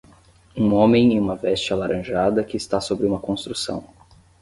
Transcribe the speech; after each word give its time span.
Um 0.57 0.73
homem 0.73 1.13
em 1.13 1.19
uma 1.19 1.35
veste 1.35 1.71
alaranjada 1.71 2.43
que 2.43 2.57
está 2.57 2.81
sobre 2.81 3.05
uma 3.05 3.19
construção. 3.19 3.85